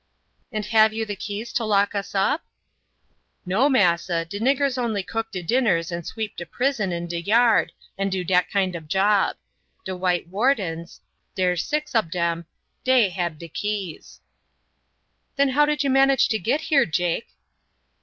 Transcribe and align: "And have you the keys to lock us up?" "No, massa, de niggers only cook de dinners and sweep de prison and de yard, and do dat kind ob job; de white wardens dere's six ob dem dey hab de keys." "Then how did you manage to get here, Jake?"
"And 0.51 0.65
have 0.65 0.93
you 0.93 1.05
the 1.05 1.15
keys 1.15 1.53
to 1.53 1.63
lock 1.63 1.93
us 1.93 2.15
up?" 2.15 2.43
"No, 3.45 3.69
massa, 3.69 4.25
de 4.25 4.39
niggers 4.39 4.75
only 4.75 5.03
cook 5.03 5.31
de 5.31 5.43
dinners 5.43 5.91
and 5.91 6.07
sweep 6.07 6.35
de 6.35 6.43
prison 6.47 6.91
and 6.91 7.07
de 7.07 7.19
yard, 7.21 7.71
and 7.99 8.11
do 8.11 8.23
dat 8.23 8.49
kind 8.49 8.75
ob 8.75 8.89
job; 8.89 9.37
de 9.85 9.95
white 9.95 10.27
wardens 10.27 11.01
dere's 11.35 11.63
six 11.63 11.93
ob 11.93 12.09
dem 12.09 12.47
dey 12.83 13.09
hab 13.09 13.37
de 13.37 13.47
keys." 13.47 14.21
"Then 15.35 15.49
how 15.49 15.67
did 15.67 15.83
you 15.83 15.91
manage 15.91 16.29
to 16.29 16.39
get 16.39 16.61
here, 16.61 16.87
Jake?" 16.87 17.27